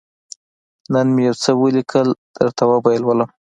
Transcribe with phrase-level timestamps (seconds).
[0.93, 2.07] _نن مې يو څه ولېکل،
[2.37, 3.29] درته وبه يې لولم.